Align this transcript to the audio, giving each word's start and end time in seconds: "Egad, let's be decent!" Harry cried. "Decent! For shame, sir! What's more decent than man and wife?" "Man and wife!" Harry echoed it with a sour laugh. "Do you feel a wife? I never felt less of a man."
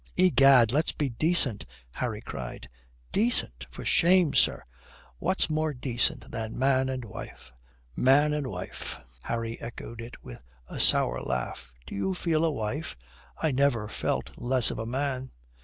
"Egad, 0.17 0.71
let's 0.71 0.93
be 0.93 1.09
decent!" 1.09 1.67
Harry 1.91 2.21
cried. 2.21 2.67
"Decent! 3.11 3.67
For 3.69 3.85
shame, 3.85 4.33
sir! 4.33 4.63
What's 5.19 5.47
more 5.47 5.75
decent 5.75 6.31
than 6.31 6.57
man 6.57 6.89
and 6.89 7.05
wife?" 7.05 7.53
"Man 7.95 8.33
and 8.33 8.47
wife!" 8.47 8.99
Harry 9.21 9.61
echoed 9.61 10.01
it 10.01 10.15
with 10.23 10.41
a 10.65 10.79
sour 10.79 11.21
laugh. 11.21 11.75
"Do 11.85 11.93
you 11.93 12.15
feel 12.15 12.43
a 12.43 12.49
wife? 12.49 12.97
I 13.43 13.51
never 13.51 13.87
felt 13.87 14.31
less 14.39 14.71
of 14.71 14.79
a 14.79 14.87
man." 14.87 15.29